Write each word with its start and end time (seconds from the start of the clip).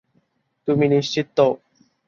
তুমি 0.67 0.85
নিশ্চিত 0.87 1.27
তো? 1.37 1.47